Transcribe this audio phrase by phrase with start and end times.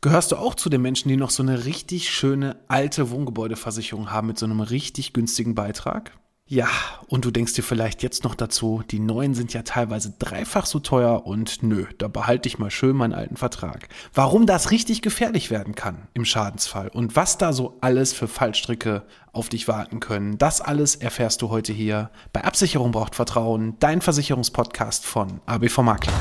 [0.00, 4.28] Gehörst du auch zu den Menschen, die noch so eine richtig schöne alte Wohngebäudeversicherung haben
[4.28, 6.12] mit so einem richtig günstigen Beitrag?
[6.46, 6.68] Ja,
[7.08, 10.78] und du denkst dir vielleicht jetzt noch dazu, die neuen sind ja teilweise dreifach so
[10.78, 13.88] teuer und nö, da behalte ich mal schön meinen alten Vertrag.
[14.14, 19.02] Warum das richtig gefährlich werden kann im Schadensfall und was da so alles für Fallstricke
[19.32, 24.00] auf dich warten können, das alles erfährst du heute hier bei Absicherung braucht Vertrauen, dein
[24.00, 26.14] Versicherungspodcast von ABV Makler.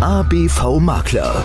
[0.00, 1.44] ABV Makler.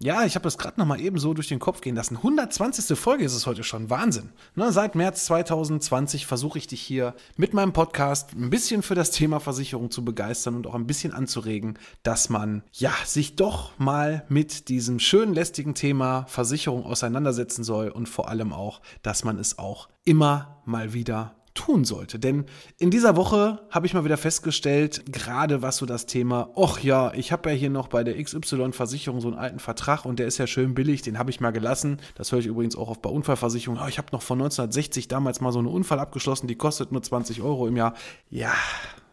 [0.00, 2.16] Ja, ich habe das gerade noch mal eben so durch den Kopf gehen lassen.
[2.16, 2.98] 120.
[2.98, 3.90] Folge ist es heute schon.
[3.90, 4.30] Wahnsinn.
[4.56, 9.12] Ne, seit März 2020 versuche ich dich hier mit meinem Podcast ein bisschen für das
[9.12, 14.24] Thema Versicherung zu begeistern und auch ein bisschen anzuregen, dass man ja sich doch mal
[14.28, 19.58] mit diesem schönen lästigen Thema Versicherung auseinandersetzen soll und vor allem auch, dass man es
[19.60, 22.18] auch immer mal wieder tun sollte.
[22.18, 22.46] Denn
[22.78, 27.12] in dieser Woche habe ich mal wieder festgestellt, gerade was so das Thema, ach ja,
[27.14, 30.38] ich habe ja hier noch bei der XY-Versicherung so einen alten Vertrag und der ist
[30.38, 31.98] ja schön billig, den habe ich mal gelassen.
[32.16, 33.82] Das höre ich übrigens auch oft bei Unfallversicherungen.
[33.82, 37.02] Oh, ich habe noch von 1960 damals mal so einen Unfall abgeschlossen, die kostet nur
[37.02, 37.94] 20 Euro im Jahr.
[38.30, 38.52] Ja,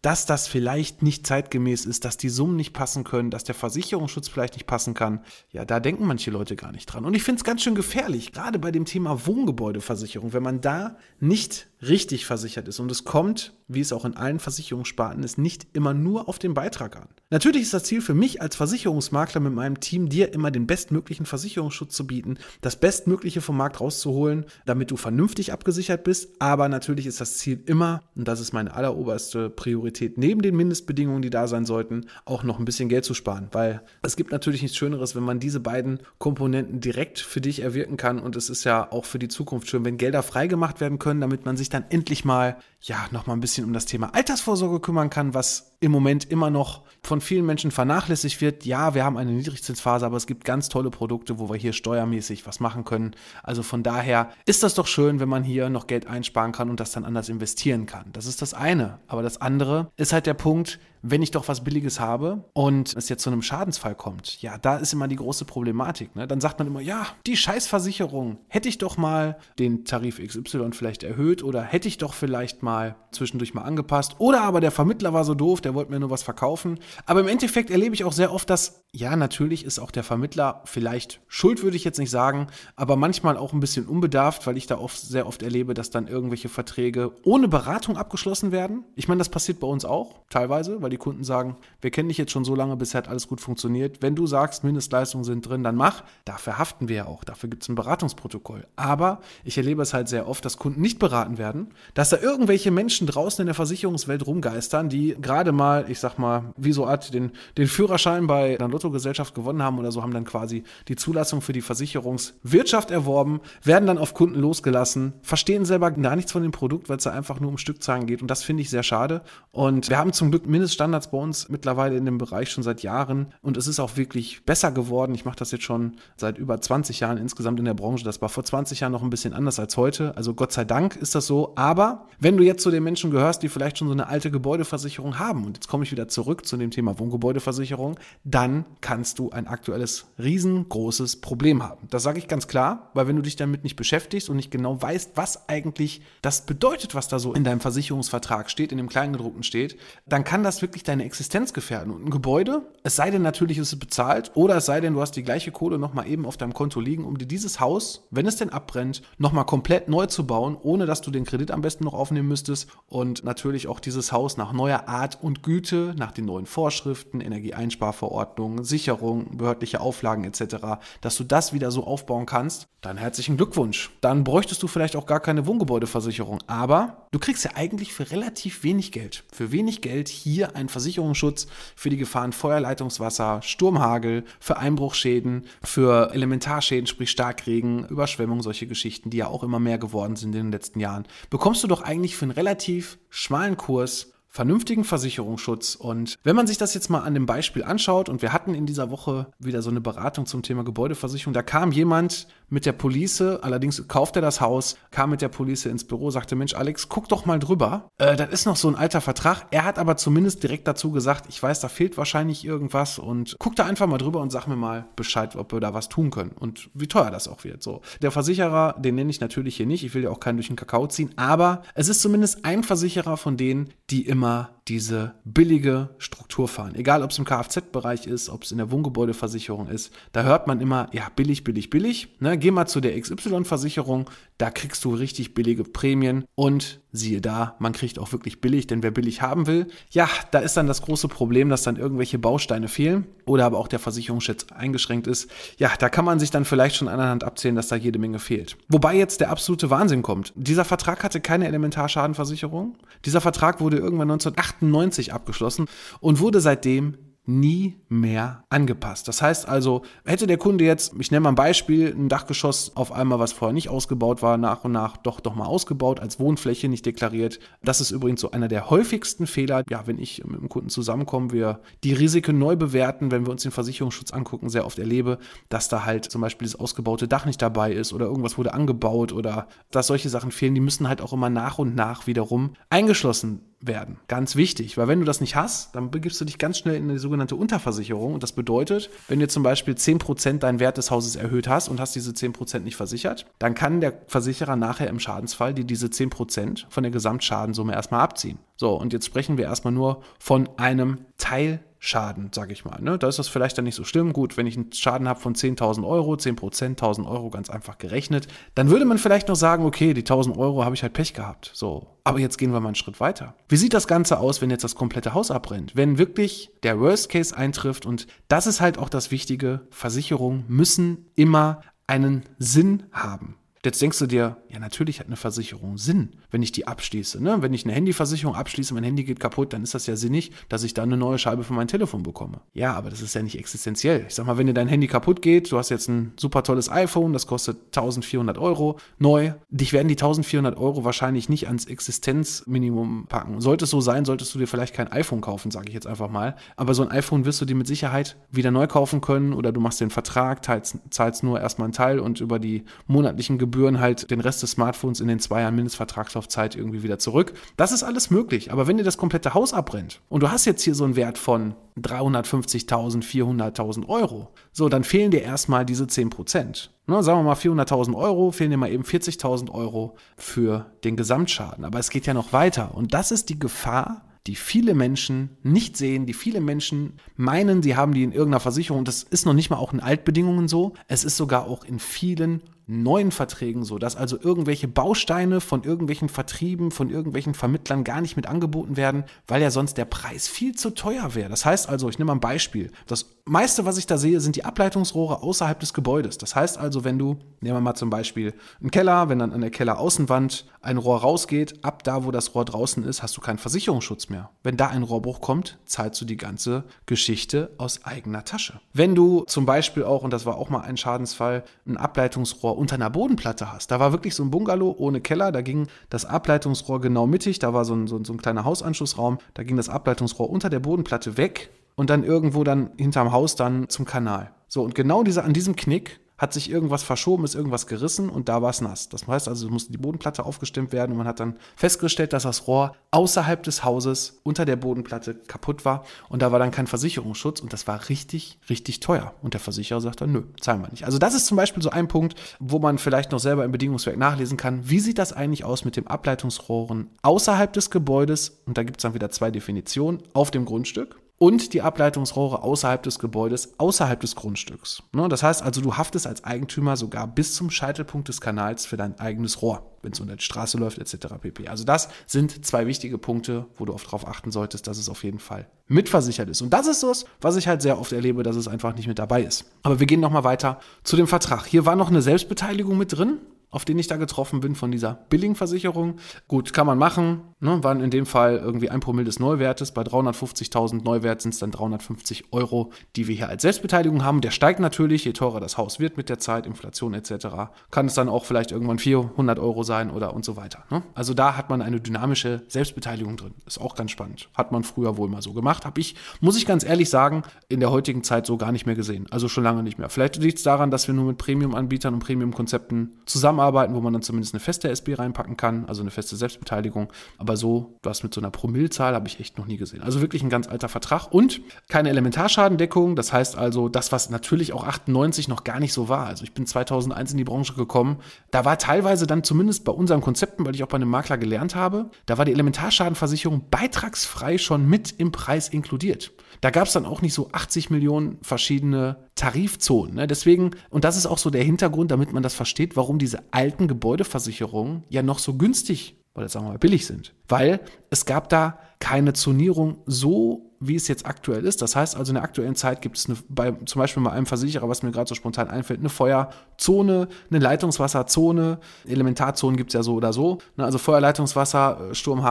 [0.01, 4.27] dass das vielleicht nicht zeitgemäß ist, dass die Summen nicht passen können, dass der Versicherungsschutz
[4.27, 5.21] vielleicht nicht passen kann.
[5.51, 7.05] Ja, da denken manche Leute gar nicht dran.
[7.05, 10.97] Und ich finde es ganz schön gefährlich, gerade bei dem Thema Wohngebäudeversicherung, wenn man da
[11.19, 12.79] nicht richtig versichert ist.
[12.79, 16.53] Und es kommt, wie es auch in allen Versicherungssparten ist, nicht immer nur auf den
[16.53, 17.07] Beitrag an.
[17.29, 21.25] Natürlich ist das Ziel für mich als Versicherungsmakler mit meinem Team, dir immer den bestmöglichen
[21.25, 26.35] Versicherungsschutz zu bieten, das Bestmögliche vom Markt rauszuholen, damit du vernünftig abgesichert bist.
[26.39, 31.21] Aber natürlich ist das Ziel immer, und das ist meine alleroberste Priorität, neben den Mindestbedingungen,
[31.21, 33.47] die da sein sollten, auch noch ein bisschen Geld zu sparen.
[33.51, 37.97] Weil es gibt natürlich nichts Schöneres, wenn man diese beiden Komponenten direkt für dich erwirken
[37.97, 38.19] kann.
[38.19, 41.45] Und es ist ja auch für die Zukunft schön, wenn Gelder freigemacht werden können, damit
[41.45, 45.09] man sich dann endlich mal, ja, noch mal ein bisschen um das Thema Altersvorsorge kümmern
[45.09, 48.65] kann, was im Moment immer noch von vielen Menschen vernachlässigt wird.
[48.65, 52.45] Ja, wir haben eine Niedrigzinsphase, aber es gibt ganz tolle Produkte, wo wir hier steuermäßig
[52.45, 53.15] was machen können.
[53.43, 56.79] Also von daher ist das doch schön, wenn man hier noch Geld einsparen kann und
[56.79, 58.11] das dann anders investieren kann.
[58.13, 58.99] Das ist das eine.
[59.07, 63.09] Aber das andere ist halt der Punkt, wenn ich doch was Billiges habe und es
[63.09, 66.15] jetzt zu einem Schadensfall kommt, ja, da ist immer die große Problematik.
[66.15, 66.27] Ne?
[66.27, 71.03] Dann sagt man immer, ja, die Scheißversicherung, hätte ich doch mal den Tarif XY vielleicht
[71.03, 74.15] erhöht oder hätte ich doch vielleicht mal zwischendurch mal angepasst.
[74.19, 76.79] Oder aber der Vermittler war so doof, der wollte mir nur was verkaufen.
[77.05, 80.61] Aber im Endeffekt erlebe ich auch sehr oft, dass, ja, natürlich ist auch der Vermittler
[80.65, 84.67] vielleicht schuld, würde ich jetzt nicht sagen, aber manchmal auch ein bisschen unbedarft, weil ich
[84.67, 88.83] da oft, sehr oft erlebe, dass dann irgendwelche Verträge ohne Beratung abgeschlossen werden.
[88.95, 92.17] Ich meine, das passiert bei uns auch teilweise, weil die Kunden sagen, wir kennen dich
[92.17, 94.01] jetzt schon so lange, bisher hat alles gut funktioniert.
[94.01, 96.03] Wenn du sagst, Mindestleistungen sind drin, dann mach.
[96.25, 97.23] Dafür haften wir ja auch.
[97.23, 98.67] Dafür gibt es ein Beratungsprotokoll.
[98.75, 102.71] Aber ich erlebe es halt sehr oft, dass Kunden nicht beraten werden, dass da irgendwelche
[102.71, 107.13] Menschen draußen in der Versicherungswelt rumgeistern, die gerade mal, ich sag mal, wie so Art
[107.13, 111.41] den, den Führerschein bei einer Lottogesellschaft gewonnen haben oder so, haben dann quasi die Zulassung
[111.41, 116.51] für die Versicherungswirtschaft erworben, werden dann auf Kunden losgelassen, verstehen selber gar nichts von dem
[116.51, 118.21] Produkt, weil es da einfach nur um Stückzahlen geht.
[118.21, 119.21] Und das finde ich sehr schade.
[119.51, 122.81] Und wir haben zum Glück Mindeststand Standards bei uns mittlerweile in dem Bereich schon seit
[122.81, 125.13] Jahren und es ist auch wirklich besser geworden.
[125.13, 128.03] Ich mache das jetzt schon seit über 20 Jahren insgesamt in der Branche.
[128.03, 130.17] Das war vor 20 Jahren noch ein bisschen anders als heute.
[130.17, 131.53] Also Gott sei Dank ist das so.
[131.55, 135.19] Aber wenn du jetzt zu den Menschen gehörst, die vielleicht schon so eine alte Gebäudeversicherung
[135.19, 139.45] haben und jetzt komme ich wieder zurück zu dem Thema Wohngebäudeversicherung, dann kannst du ein
[139.45, 141.87] aktuelles riesengroßes Problem haben.
[141.91, 144.81] Das sage ich ganz klar, weil wenn du dich damit nicht beschäftigst und nicht genau
[144.81, 149.43] weißt, was eigentlich das bedeutet, was da so in deinem Versicherungsvertrag steht, in dem Kleingedruckten
[149.43, 149.77] steht,
[150.07, 151.91] dann kann das wirklich wirklich deine Existenz gefährden.
[151.91, 155.01] Und ein Gebäude, es sei denn natürlich, ist es bezahlt, oder es sei denn, du
[155.01, 158.25] hast die gleiche Kohle nochmal eben auf deinem Konto liegen, um dir dieses Haus, wenn
[158.25, 161.83] es denn abbrennt, nochmal komplett neu zu bauen, ohne dass du den Kredit am besten
[161.83, 162.69] noch aufnehmen müsstest.
[162.87, 168.63] Und natürlich auch dieses Haus nach neuer Art und Güte, nach den neuen Vorschriften, Energieeinsparverordnungen,
[168.63, 170.55] Sicherung, behördliche Auflagen etc.,
[171.01, 173.91] dass du das wieder so aufbauen kannst, dann herzlichen Glückwunsch.
[174.01, 176.39] Dann bräuchtest du vielleicht auch gar keine Wohngebäudeversicherung.
[176.47, 181.47] Aber du kriegst ja eigentlich für relativ wenig Geld, für wenig Geld hier einen Versicherungsschutz
[181.75, 189.17] für die Gefahren Feuerleitungswasser, Sturmhagel, für Einbruchschäden, für Elementarschäden, sprich Starkregen, Überschwemmung, solche Geschichten, die
[189.17, 191.07] ja auch immer mehr geworden sind in den letzten Jahren.
[191.29, 195.75] bekommst du doch eigentlich für einen relativ schmalen Kurs vernünftigen Versicherungsschutz.
[195.75, 198.65] Und wenn man sich das jetzt mal an dem Beispiel anschaut, und wir hatten in
[198.65, 203.21] dieser Woche wieder so eine Beratung zum Thema Gebäudeversicherung, da kam jemand mit der Police,
[203.21, 207.09] allerdings kauft er das Haus, kam mit der Police ins Büro, sagte, Mensch, Alex, guck
[207.09, 207.89] doch mal drüber.
[207.97, 209.47] Äh, das ist noch so ein alter Vertrag.
[209.51, 213.55] Er hat aber zumindest direkt dazu gesagt, ich weiß, da fehlt wahrscheinlich irgendwas und guck
[213.55, 216.31] da einfach mal drüber und sag mir mal Bescheid, ob wir da was tun können
[216.31, 217.63] und wie teuer das auch wird.
[217.63, 217.81] So.
[218.01, 220.55] Der Versicherer, den nenne ich natürlich hier nicht, ich will ja auch keinen durch den
[220.55, 226.47] Kakao ziehen, aber es ist zumindest ein Versicherer von denen, die immer diese billige Struktur
[226.47, 226.75] fahren.
[226.75, 230.61] Egal, ob es im Kfz-Bereich ist, ob es in der Wohngebäudeversicherung ist, da hört man
[230.61, 232.15] immer, ja, billig, billig, billig.
[232.19, 232.37] Ne?
[232.37, 237.73] Geh mal zu der XY-Versicherung, da kriegst du richtig billige Prämien und siehe da, man
[237.73, 241.07] kriegt auch wirklich billig, denn wer billig haben will, ja, da ist dann das große
[241.07, 245.29] Problem, dass dann irgendwelche Bausteine fehlen oder aber auch der Versicherungsschutz eingeschränkt ist.
[245.57, 247.97] Ja, da kann man sich dann vielleicht schon an der Hand abzählen, dass da jede
[247.99, 248.57] Menge fehlt.
[248.67, 250.33] Wobei jetzt der absolute Wahnsinn kommt.
[250.35, 252.75] Dieser Vertrag hatte keine Elementarschadenversicherung.
[253.05, 255.67] Dieser Vertrag wurde irgendwann 1998 abgeschlossen
[255.99, 259.07] und wurde seitdem nie mehr angepasst.
[259.07, 262.91] Das heißt also, hätte der Kunde jetzt, ich nenne mal ein Beispiel, ein Dachgeschoss auf
[262.91, 266.67] einmal, was vorher nicht ausgebaut war, nach und nach doch doch mal ausgebaut, als Wohnfläche
[266.67, 267.39] nicht deklariert.
[267.63, 269.63] Das ist übrigens so einer der häufigsten Fehler.
[269.69, 273.43] Ja, wenn ich mit dem Kunden zusammenkomme, wir die Risiken neu bewerten, wenn wir uns
[273.43, 277.41] den Versicherungsschutz angucken, sehr oft erlebe, dass da halt zum Beispiel das ausgebaute Dach nicht
[277.41, 280.55] dabei ist oder irgendwas wurde angebaut oder dass solche Sachen fehlen.
[280.55, 283.97] Die müssen halt auch immer nach und nach wiederum eingeschlossen werden.
[284.07, 286.89] Ganz wichtig, weil wenn du das nicht hast, dann begibst du dich ganz schnell in
[286.89, 288.13] eine sogenannte Unterversicherung.
[288.13, 291.79] Und das bedeutet, wenn du zum Beispiel 10% deinen Wert des Hauses erhöht hast und
[291.79, 296.65] hast diese 10% nicht versichert, dann kann der Versicherer nachher im Schadensfall dir diese 10%
[296.69, 298.39] von der Gesamtschadenssumme erstmal abziehen.
[298.57, 302.79] So, und jetzt sprechen wir erstmal nur von einem Teil Schaden, sage ich mal.
[302.79, 302.99] Ne?
[302.99, 304.13] Da ist das vielleicht dann nicht so schlimm.
[304.13, 307.79] Gut, wenn ich einen Schaden habe von 10.000 Euro, 10 Prozent, 1.000 Euro ganz einfach
[307.79, 311.15] gerechnet, dann würde man vielleicht noch sagen, okay, die 1.000 Euro habe ich halt Pech
[311.15, 311.49] gehabt.
[311.55, 313.33] So, aber jetzt gehen wir mal einen Schritt weiter.
[313.49, 315.75] Wie sieht das Ganze aus, wenn jetzt das komplette Haus abbrennt?
[315.75, 321.09] Wenn wirklich der Worst Case eintrifft und das ist halt auch das Wichtige, Versicherungen müssen
[321.15, 323.37] immer einen Sinn haben.
[323.63, 327.21] Jetzt denkst du dir, ja, natürlich hat eine Versicherung Sinn, wenn ich die abschließe.
[327.21, 327.37] Ne?
[327.41, 330.63] Wenn ich eine Handyversicherung abschließe, mein Handy geht kaputt, dann ist das ja sinnig, dass
[330.63, 332.41] ich da eine neue Scheibe für mein Telefon bekomme.
[332.53, 334.05] Ja, aber das ist ja nicht existenziell.
[334.07, 336.71] Ich sag mal, wenn dir dein Handy kaputt geht, du hast jetzt ein super tolles
[336.71, 339.33] iPhone, das kostet 1400 Euro neu.
[339.49, 343.41] Dich werden die 1400 Euro wahrscheinlich nicht ans Existenzminimum packen.
[343.41, 346.09] Sollte es so sein, solltest du dir vielleicht kein iPhone kaufen, sage ich jetzt einfach
[346.09, 346.35] mal.
[346.55, 349.61] Aber so ein iPhone wirst du dir mit Sicherheit wieder neu kaufen können oder du
[349.61, 353.81] machst den Vertrag, teilst, zahlst nur erstmal einen Teil und über die monatlichen Gebühren Gebühren
[353.81, 357.33] halt den Rest des Smartphones in den zwei Jahren Mindestvertragslaufzeit irgendwie wieder zurück.
[357.57, 358.51] Das ist alles möglich.
[358.51, 361.17] Aber wenn dir das komplette Haus abbrennt und du hast jetzt hier so einen Wert
[361.17, 366.71] von 350.000, 400.000 Euro, so, dann fehlen dir erstmal diese 10 Prozent.
[366.87, 371.65] Ne, sagen wir mal 400.000 Euro, fehlen dir mal eben 40.000 Euro für den Gesamtschaden.
[371.65, 372.73] Aber es geht ja noch weiter.
[372.73, 377.75] Und das ist die Gefahr, die viele Menschen nicht sehen, die viele Menschen meinen, sie
[377.75, 378.85] haben die in irgendeiner Versicherung.
[378.85, 380.73] Das ist noch nicht mal auch in Altbedingungen so.
[380.87, 386.09] Es ist sogar auch in vielen neuen Verträgen so, dass also irgendwelche Bausteine von irgendwelchen
[386.09, 390.55] Vertrieben, von irgendwelchen Vermittlern gar nicht mit angeboten werden, weil ja sonst der Preis viel
[390.55, 391.29] zu teuer wäre.
[391.29, 392.71] Das heißt also, ich nehme mal ein Beispiel.
[392.87, 396.17] Das meiste, was ich da sehe, sind die Ableitungsrohre außerhalb des Gebäudes.
[396.17, 399.41] Das heißt also, wenn du, nehmen wir mal zum Beispiel einen Keller, wenn dann an
[399.41, 403.37] der Kelleraußenwand ein Rohr rausgeht, ab da, wo das Rohr draußen ist, hast du keinen
[403.37, 404.29] Versicherungsschutz mehr.
[404.43, 408.59] Wenn da ein Rohrbruch kommt, zahlst du die ganze Geschichte aus eigener Tasche.
[408.73, 412.75] Wenn du zum Beispiel auch, und das war auch mal ein Schadensfall, ein Ableitungsrohr unter
[412.75, 413.71] einer Bodenplatte hast.
[413.71, 417.53] Da war wirklich so ein Bungalow ohne Keller, da ging das Ableitungsrohr genau mittig, da
[417.53, 421.17] war so ein, so so ein kleiner Hausanschlussraum, da ging das Ableitungsrohr unter der Bodenplatte
[421.17, 424.31] weg und dann irgendwo dann hinterm Haus dann zum Kanal.
[424.47, 428.29] So, und genau diese, an diesem Knick hat sich irgendwas verschoben, ist irgendwas gerissen und
[428.29, 428.89] da war es nass.
[428.89, 432.23] Das heißt also, es musste die Bodenplatte aufgestimmt werden und man hat dann festgestellt, dass
[432.23, 436.67] das Rohr außerhalb des Hauses unter der Bodenplatte kaputt war und da war dann kein
[436.67, 439.15] Versicherungsschutz und das war richtig, richtig teuer.
[439.23, 440.85] Und der Versicherer sagt dann, nö, zahlen wir nicht.
[440.85, 443.97] Also das ist zum Beispiel so ein Punkt, wo man vielleicht noch selber im Bedingungswerk
[443.97, 448.63] nachlesen kann, wie sieht das eigentlich aus mit dem Ableitungsrohren außerhalb des Gebäudes und da
[448.63, 453.53] gibt es dann wieder zwei Definitionen auf dem Grundstück und die Ableitungsrohre außerhalb des Gebäudes,
[453.59, 454.81] außerhalb des Grundstücks.
[454.91, 458.75] Ne, das heißt also, du haftest als Eigentümer sogar bis zum Scheitelpunkt des Kanals für
[458.75, 461.13] dein eigenes Rohr, wenn es unter die Straße läuft etc.
[461.21, 461.47] pp.
[461.47, 465.03] Also das sind zwei wichtige Punkte, wo du oft darauf achten solltest, dass es auf
[465.03, 466.41] jeden Fall mitversichert ist.
[466.41, 468.97] Und das ist das, was ich halt sehr oft erlebe, dass es einfach nicht mit
[468.97, 469.45] dabei ist.
[469.61, 471.45] Aber wir gehen nochmal weiter zu dem Vertrag.
[471.45, 473.19] Hier war noch eine Selbstbeteiligung mit drin.
[473.51, 475.97] Auf den ich da getroffen bin von dieser Billing-Versicherung.
[476.27, 477.21] Gut, kann man machen.
[477.41, 477.63] Ne?
[477.63, 479.73] Waren in dem Fall irgendwie ein Promille des Neuwertes.
[479.73, 484.21] Bei 350.000 Neuwert sind es dann 350 Euro, die wir hier als Selbstbeteiligung haben.
[484.21, 487.27] Der steigt natürlich, je teurer das Haus wird mit der Zeit, Inflation etc.
[487.69, 490.63] Kann es dann auch vielleicht irgendwann 400 Euro sein oder und so weiter.
[490.69, 490.83] Ne?
[490.93, 493.33] Also da hat man eine dynamische Selbstbeteiligung drin.
[493.45, 494.29] Ist auch ganz spannend.
[494.33, 495.65] Hat man früher wohl mal so gemacht.
[495.65, 498.75] Habe ich, muss ich ganz ehrlich sagen, in der heutigen Zeit so gar nicht mehr
[498.75, 499.07] gesehen.
[499.11, 499.89] Also schon lange nicht mehr.
[499.89, 503.01] Vielleicht liegt es daran, dass wir nur mit Premium-Anbietern und Premium-Konzepten
[503.41, 506.91] zusammenarbeiten, wo man dann zumindest eine feste SB reinpacken kann, also eine feste Selbstbeteiligung.
[507.17, 509.81] Aber so, was mit so einer Promillzahl habe ich echt noch nie gesehen.
[509.81, 512.95] Also wirklich ein ganz alter Vertrag und keine Elementarschadendeckung.
[512.95, 516.05] Das heißt also, das, was natürlich auch 98 noch gar nicht so war.
[516.05, 517.97] Also ich bin 2001 in die Branche gekommen.
[518.31, 521.55] Da war teilweise dann zumindest bei unseren Konzepten, weil ich auch bei einem Makler gelernt
[521.55, 526.11] habe, da war die Elementarschadenversicherung beitragsfrei schon mit im Preis inkludiert.
[526.41, 529.95] Da gab es dann auch nicht so 80 Millionen verschiedene Tarifzonen.
[529.95, 530.07] Ne?
[530.07, 533.67] Deswegen, und das ist auch so der Hintergrund, damit man das versteht, warum diese alten
[533.67, 537.13] Gebäudeversicherungen ja noch so günstig oder sagen wir mal billig sind.
[537.27, 541.61] Weil es gab da keine Zonierung so wie es jetzt aktuell ist.
[541.61, 544.27] Das heißt also, in der aktuellen Zeit gibt es eine, bei zum Beispiel bei einem
[544.27, 548.59] Versicherer, was mir gerade so spontan einfällt, eine Feuerzone, eine Leitungswasserzone.
[548.87, 550.37] Elementarzonen gibt es ja so oder so.
[550.55, 552.21] Ne, also Feuer, Leitungswasser, äh, Sturm,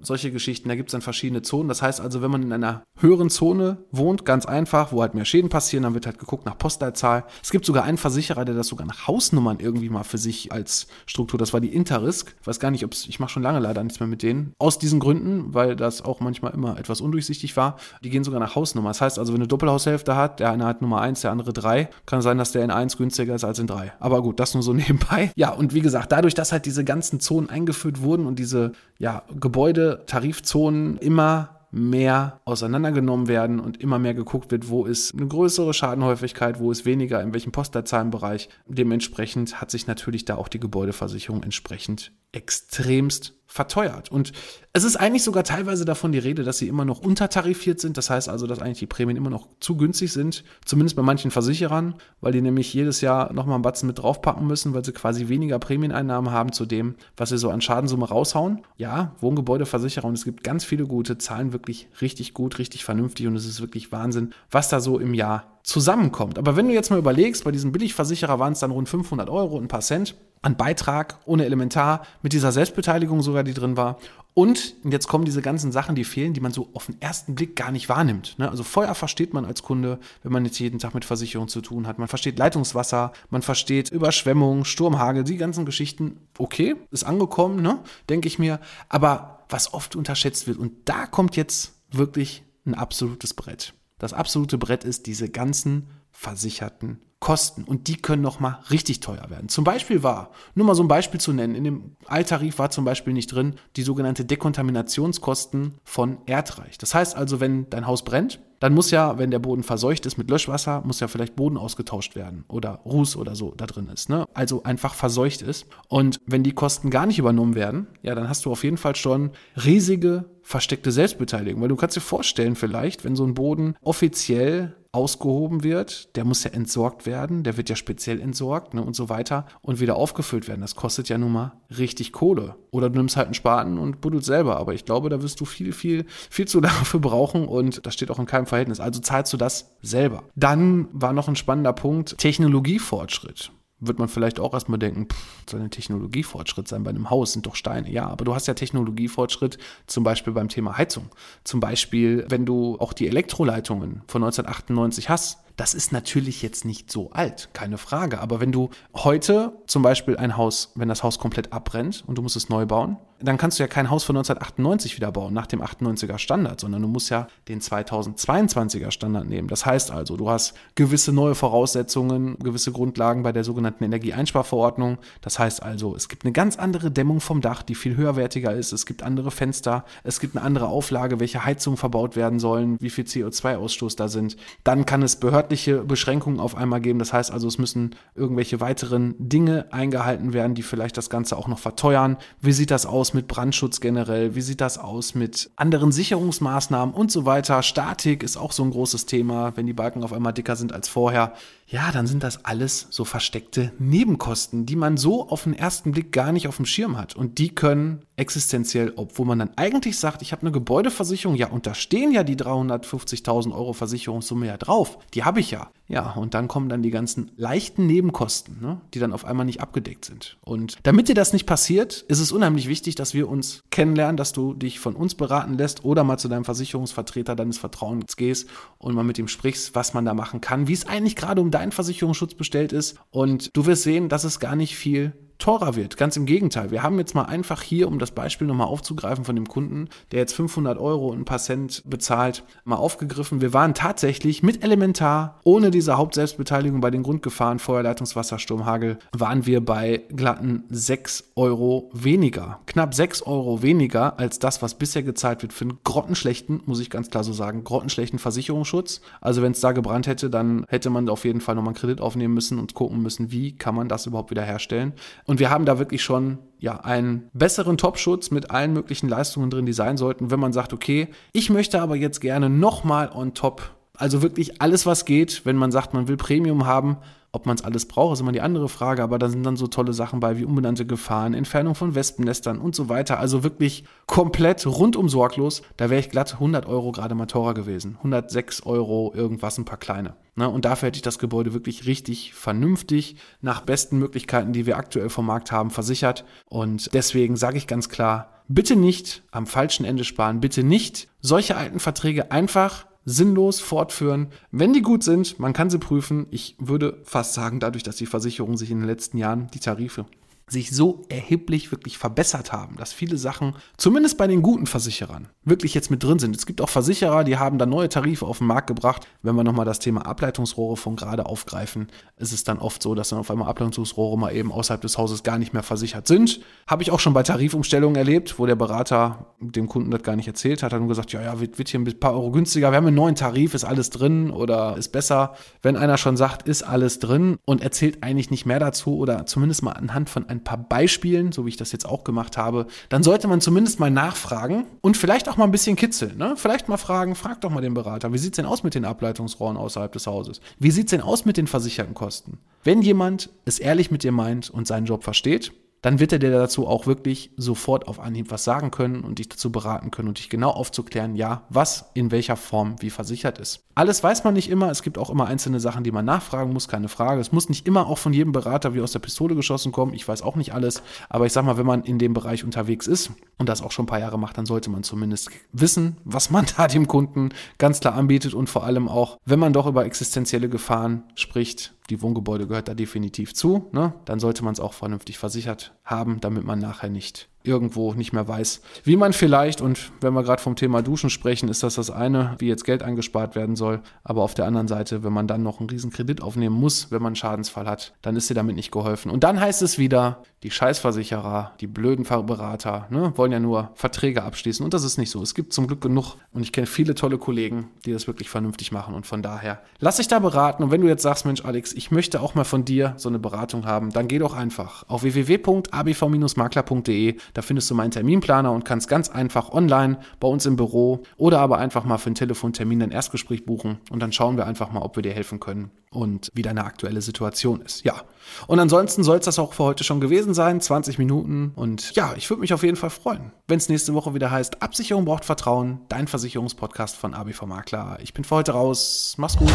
[0.00, 0.70] solche Geschichten.
[0.70, 1.68] Da gibt es dann verschiedene Zonen.
[1.68, 5.26] Das heißt also, wenn man in einer höheren Zone wohnt, ganz einfach, wo halt mehr
[5.26, 7.24] Schäden passieren, dann wird halt geguckt nach Postleitzahl.
[7.42, 10.86] Es gibt sogar einen Versicherer, der das sogar nach Hausnummern irgendwie mal für sich als
[11.04, 12.34] Struktur, das war die Interrisk.
[12.40, 14.54] Ich weiß gar nicht, ob ich mache schon lange leider nichts mehr mit denen.
[14.58, 17.76] Aus diesen Gründen, weil das auch manchmal immer etwas undurchsichtig war Jahr.
[18.02, 18.90] Die gehen sogar nach Hausnummer.
[18.90, 21.88] Das heißt also, wenn eine Doppelhaushälfte hat, der eine hat Nummer 1, der andere 3,
[22.06, 23.92] kann sein, dass der in 1 günstiger ist als in 3.
[24.00, 25.30] Aber gut, das nur so nebenbei.
[25.36, 29.22] Ja, und wie gesagt, dadurch, dass halt diese ganzen Zonen eingeführt wurden und diese ja,
[29.34, 35.74] Gebäude, Tarifzonen immer mehr auseinandergenommen werden und immer mehr geguckt wird, wo ist eine größere
[35.74, 38.48] Schadenhäufigkeit, wo ist weniger, in welchem Postleitzahlenbereich.
[38.66, 44.12] Dementsprechend hat sich natürlich da auch die Gebäudeversicherung entsprechend extremst verteuert.
[44.12, 44.32] Und
[44.72, 47.96] es ist eigentlich sogar teilweise davon die Rede, dass sie immer noch untertarifiert sind.
[47.96, 51.30] Das heißt also, dass eigentlich die Prämien immer noch zu günstig sind, zumindest bei manchen
[51.30, 55.28] Versicherern, weil die nämlich jedes Jahr nochmal einen Batzen mit draufpacken müssen, weil sie quasi
[55.28, 58.62] weniger Prämieneinnahmen haben zu dem, was sie so an Schadensumme raushauen.
[58.76, 63.34] Ja, Wohngebäudeversicherer und es gibt ganz viele gute, zahlen wirklich richtig gut, richtig vernünftig und
[63.34, 66.38] es ist wirklich Wahnsinn, was da so im Jahr zusammenkommt.
[66.38, 69.56] Aber wenn du jetzt mal überlegst, bei diesem Billigversicherer waren es dann rund 500 Euro
[69.56, 73.98] und ein paar Cent an Beitrag ohne Elementar mit dieser Selbstbeteiligung sogar, die drin war.
[74.32, 77.56] Und jetzt kommen diese ganzen Sachen, die fehlen, die man so auf den ersten Blick
[77.56, 78.38] gar nicht wahrnimmt.
[78.38, 78.48] Ne?
[78.48, 81.88] Also Feuer versteht man als Kunde, wenn man jetzt jeden Tag mit Versicherung zu tun
[81.88, 81.98] hat.
[81.98, 86.20] Man versteht Leitungswasser, man versteht Überschwemmung, Sturmhagel, die ganzen Geschichten.
[86.38, 87.80] Okay, ist angekommen, ne?
[88.08, 88.60] denke ich mir.
[88.88, 93.74] Aber was oft unterschätzt wird, und da kommt jetzt wirklich ein absolutes Brett.
[93.98, 99.30] Das absolute Brett ist diese ganzen versicherten Kosten und die können noch mal richtig teuer
[99.30, 99.48] werden.
[99.48, 102.84] Zum Beispiel war, nur mal so ein Beispiel zu nennen, in dem Alttarif war zum
[102.84, 106.78] Beispiel nicht drin die sogenannte Dekontaminationskosten von Erdreich.
[106.78, 110.18] Das heißt also, wenn dein Haus brennt, dann muss ja, wenn der Boden verseucht ist
[110.18, 114.08] mit Löschwasser, muss ja vielleicht Boden ausgetauscht werden oder Ruß oder so da drin ist.
[114.08, 114.26] Ne?
[114.34, 115.66] Also einfach verseucht ist.
[115.88, 118.96] Und wenn die Kosten gar nicht übernommen werden, ja, dann hast du auf jeden Fall
[118.96, 119.30] schon
[119.62, 121.60] riesige versteckte Selbstbeteiligung.
[121.60, 126.42] Weil du kannst dir vorstellen, vielleicht, wenn so ein Boden offiziell ausgehoben wird, der muss
[126.42, 130.48] ja entsorgt werden, der wird ja speziell entsorgt ne, und so weiter und wieder aufgefüllt
[130.48, 130.62] werden.
[130.62, 132.56] Das kostet ja nun mal richtig Kohle.
[132.70, 134.56] Oder du nimmst halt einen Spaten und buddelst selber.
[134.56, 138.10] Aber ich glaube, da wirst du viel, viel, viel zu dafür brauchen und das steht
[138.10, 138.80] auch in keinem Verhältnis.
[138.80, 140.24] Also zahlst du das selber.
[140.34, 145.60] Dann war noch ein spannender Punkt Technologiefortschritt wird man vielleicht auch erstmal denken, pff, soll
[145.60, 147.90] ein Technologiefortschritt sein bei einem Haus, sind doch Steine.
[147.90, 151.10] Ja, aber du hast ja Technologiefortschritt zum Beispiel beim Thema Heizung.
[151.44, 156.90] Zum Beispiel, wenn du auch die Elektroleitungen von 1998 hast, das ist natürlich jetzt nicht
[156.90, 158.20] so alt, keine Frage.
[158.20, 162.22] Aber wenn du heute zum Beispiel ein Haus, wenn das Haus komplett abbrennt und du
[162.22, 165.46] musst es neu bauen, dann kannst du ja kein Haus von 1998 wieder bauen, nach
[165.46, 169.48] dem 98er Standard, sondern du musst ja den 2022er Standard nehmen.
[169.48, 174.98] Das heißt also, du hast gewisse neue Voraussetzungen, gewisse Grundlagen bei der sogenannten Energieeinsparverordnung.
[175.22, 178.72] Das heißt also, es gibt eine ganz andere Dämmung vom Dach, die viel höherwertiger ist.
[178.72, 182.90] Es gibt andere Fenster, es gibt eine andere Auflage, welche Heizungen verbaut werden sollen, wie
[182.90, 184.36] viel CO2-Ausstoß da sind.
[184.62, 186.98] Dann kann es Behörden behördliche Beschränkungen auf einmal geben.
[186.98, 191.46] Das heißt also, es müssen irgendwelche weiteren Dinge eingehalten werden, die vielleicht das Ganze auch
[191.46, 192.16] noch verteuern.
[192.40, 194.34] Wie sieht das aus mit Brandschutz generell?
[194.34, 197.62] Wie sieht das aus mit anderen Sicherungsmaßnahmen und so weiter?
[197.62, 200.88] Statik ist auch so ein großes Thema, wenn die Balken auf einmal dicker sind als
[200.88, 201.32] vorher
[201.68, 206.12] ja, dann sind das alles so versteckte Nebenkosten, die man so auf den ersten Blick
[206.12, 207.16] gar nicht auf dem Schirm hat.
[207.16, 211.66] Und die können existenziell, obwohl man dann eigentlich sagt, ich habe eine Gebäudeversicherung, ja, und
[211.66, 214.98] da stehen ja die 350.000 Euro Versicherungssumme ja drauf.
[215.14, 215.70] Die habe ich ja.
[215.88, 219.60] Ja, und dann kommen dann die ganzen leichten Nebenkosten, ne, die dann auf einmal nicht
[219.60, 220.36] abgedeckt sind.
[220.42, 224.32] Und damit dir das nicht passiert, ist es unheimlich wichtig, dass wir uns kennenlernen, dass
[224.32, 228.94] du dich von uns beraten lässt oder mal zu deinem Versicherungsvertreter deines Vertrauens gehst und
[228.94, 231.72] mal mit ihm sprichst, was man da machen kann, wie es eigentlich gerade um deinen
[231.72, 232.96] Versicherungsschutz bestellt ist.
[233.10, 235.96] Und du wirst sehen, dass es gar nicht viel teurer wird.
[235.96, 236.70] Ganz im Gegenteil.
[236.70, 240.20] Wir haben jetzt mal einfach hier, um das Beispiel nochmal aufzugreifen von dem Kunden, der
[240.20, 243.40] jetzt 500 Euro und ein paar Cent bezahlt, mal aufgegriffen.
[243.40, 249.64] Wir waren tatsächlich mit Elementar, ohne diese Hauptselbstbeteiligung bei den Grundgefahren, Feuerleitungswassersturm, Hagel, waren wir
[249.64, 252.60] bei glatten 6 Euro weniger.
[252.66, 256.90] Knapp 6 Euro weniger als das, was bisher gezahlt wird für einen grottenschlechten, muss ich
[256.90, 259.00] ganz klar so sagen, grottenschlechten Versicherungsschutz.
[259.20, 262.00] Also wenn es da gebrannt hätte, dann hätte man auf jeden Fall nochmal einen Kredit
[262.00, 264.92] aufnehmen müssen und gucken müssen, wie kann man das überhaupt wieder herstellen.
[265.26, 269.66] Und wir haben da wirklich schon ja, einen besseren Topschutz mit allen möglichen Leistungen drin,
[269.66, 273.75] die sein sollten, wenn man sagt, okay, ich möchte aber jetzt gerne nochmal on top,
[273.96, 276.98] also wirklich alles, was geht, wenn man sagt, man will Premium haben,
[277.36, 279.66] ob man es alles braucht, ist immer die andere Frage, aber da sind dann so
[279.66, 283.18] tolle Sachen bei wie unbenannte Gefahren, Entfernung von Wespennestern und so weiter.
[283.18, 285.60] Also wirklich komplett rundum sorglos.
[285.76, 287.96] Da wäre ich glatt 100 Euro gerade mal teurer gewesen.
[287.98, 290.16] 106 Euro irgendwas, ein paar kleine.
[290.34, 290.48] Ne?
[290.48, 295.10] Und dafür hätte ich das Gebäude wirklich richtig vernünftig nach besten Möglichkeiten, die wir aktuell
[295.10, 296.24] vom Markt haben, versichert.
[296.48, 301.56] Und deswegen sage ich ganz klar, bitte nicht am falschen Ende sparen, bitte nicht solche
[301.56, 304.28] alten Verträge einfach sinnlos fortführen.
[304.50, 306.26] Wenn die gut sind, man kann sie prüfen.
[306.30, 310.04] Ich würde fast sagen, dadurch, dass die Versicherung sich in den letzten Jahren die Tarife
[310.48, 315.74] sich so erheblich wirklich verbessert haben, dass viele Sachen, zumindest bei den guten Versicherern, wirklich
[315.74, 316.36] jetzt mit drin sind.
[316.36, 319.08] Es gibt auch Versicherer, die haben da neue Tarife auf den Markt gebracht.
[319.22, 323.08] Wenn wir nochmal das Thema Ableitungsrohre von gerade aufgreifen, ist es dann oft so, dass
[323.08, 326.40] dann auf einmal Ableitungsrohre mal eben außerhalb des Hauses gar nicht mehr versichert sind.
[326.68, 330.28] Habe ich auch schon bei Tarifumstellungen erlebt, wo der Berater dem Kunden das gar nicht
[330.28, 332.76] erzählt hat, hat nur gesagt, ja, ja, wird, wird hier ein paar Euro günstiger, wir
[332.76, 335.34] haben einen neuen Tarif, ist alles drin oder ist besser.
[335.60, 339.64] Wenn einer schon sagt, ist alles drin und erzählt eigentlich nicht mehr dazu oder zumindest
[339.64, 343.02] mal anhand von ein paar Beispielen, so wie ich das jetzt auch gemacht habe, dann
[343.02, 346.16] sollte man zumindest mal nachfragen und vielleicht auch mal ein bisschen kitzeln.
[346.16, 346.34] Ne?
[346.36, 348.84] Vielleicht mal fragen, frag doch mal den Berater, wie sieht es denn aus mit den
[348.84, 350.40] Ableitungsrohren außerhalb des Hauses?
[350.58, 352.38] Wie sieht es denn aus mit den versicherten Kosten?
[352.64, 355.52] Wenn jemand es ehrlich mit dir meint und seinen Job versteht,
[355.82, 359.28] dann wird er dir dazu auch wirklich sofort auf Anhieb was sagen können und dich
[359.28, 363.64] dazu beraten können und dich genau aufzuklären, ja, was in welcher Form wie versichert ist.
[363.74, 366.66] Alles weiß man nicht immer, es gibt auch immer einzelne Sachen, die man nachfragen muss,
[366.66, 367.20] keine Frage.
[367.20, 370.08] Es muss nicht immer auch von jedem Berater wie aus der Pistole geschossen kommen, ich
[370.08, 373.12] weiß auch nicht alles, aber ich sag mal, wenn man in dem Bereich unterwegs ist
[373.38, 376.46] und das auch schon ein paar Jahre macht, dann sollte man zumindest wissen, was man
[376.56, 380.48] da dem Kunden ganz klar anbietet und vor allem auch, wenn man doch über existenzielle
[380.48, 383.94] Gefahren spricht, die Wohngebäude gehört da definitiv zu, ne?
[384.04, 388.26] dann sollte man es auch vernünftig versichert haben, damit man nachher nicht irgendwo nicht mehr
[388.26, 391.90] weiß, wie man vielleicht, und wenn wir gerade vom Thema Duschen sprechen, ist das das
[391.90, 393.80] eine, wie jetzt Geld eingespart werden soll.
[394.04, 397.02] Aber auf der anderen Seite, wenn man dann noch einen riesen Kredit aufnehmen muss, wenn
[397.02, 399.10] man einen Schadensfall hat, dann ist dir damit nicht geholfen.
[399.10, 404.22] Und dann heißt es wieder, die Scheißversicherer, die blöden Berater, ne, wollen ja nur Verträge
[404.22, 404.64] abschließen.
[404.64, 405.20] Und das ist nicht so.
[405.22, 406.14] Es gibt zum Glück genug.
[406.32, 408.94] Und ich kenne viele tolle Kollegen, die das wirklich vernünftig machen.
[408.94, 410.62] Und von daher, lass dich da beraten.
[410.62, 413.18] Und wenn du jetzt sagst, Mensch, Alex, ich möchte auch mal von dir so eine
[413.18, 417.16] Beratung haben, dann geh doch einfach auf www.abv-makler.de.
[417.36, 421.38] Da findest du meinen Terminplaner und kannst ganz einfach online bei uns im Büro oder
[421.40, 424.80] aber einfach mal für einen Telefontermin ein Erstgespräch buchen und dann schauen wir einfach mal,
[424.80, 427.84] ob wir dir helfen können und wie deine aktuelle Situation ist.
[427.84, 428.04] Ja.
[428.46, 430.62] Und ansonsten soll es das auch für heute schon gewesen sein.
[430.62, 431.52] 20 Minuten.
[431.56, 434.62] Und ja, ich würde mich auf jeden Fall freuen, wenn es nächste Woche wieder heißt,
[434.62, 437.98] Absicherung braucht Vertrauen, dein Versicherungspodcast von ABV Makler.
[438.00, 439.12] Ich bin für heute raus.
[439.18, 439.52] Mach's gut.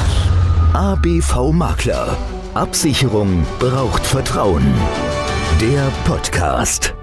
[0.74, 2.16] ABV Makler.
[2.54, 4.72] Absicherung braucht Vertrauen.
[5.60, 6.94] Der Podcast.